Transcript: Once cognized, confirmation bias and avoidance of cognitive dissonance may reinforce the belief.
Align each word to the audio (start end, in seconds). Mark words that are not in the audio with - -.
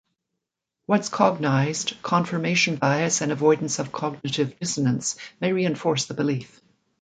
Once 0.87 1.09
cognized, 1.09 1.93
confirmation 2.01 2.75
bias 2.75 3.21
and 3.21 3.31
avoidance 3.31 3.77
of 3.77 3.91
cognitive 3.91 4.57
dissonance 4.59 5.15
may 5.39 5.53
reinforce 5.53 6.05
the 6.07 6.15
belief. 6.15 6.59